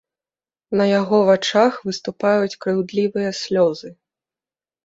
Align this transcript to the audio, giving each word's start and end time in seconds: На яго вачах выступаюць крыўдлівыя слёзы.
На 0.79 0.87
яго 0.99 1.19
вачах 1.27 1.77
выступаюць 1.89 2.57
крыўдлівыя 2.65 3.37
слёзы. 3.41 3.89